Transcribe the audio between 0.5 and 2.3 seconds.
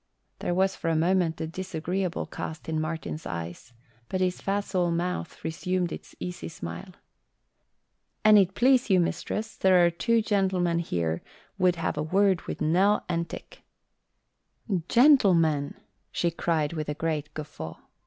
was for a moment a disagreeable